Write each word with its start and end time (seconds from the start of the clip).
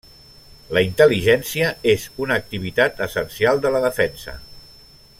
La 0.77 0.81
intel·ligència 0.85 1.67
és 1.93 2.07
una 2.25 2.39
activitat 2.45 3.05
essencial 3.09 3.63
de 3.67 3.77
la 3.77 3.83
defensa. 3.89 4.39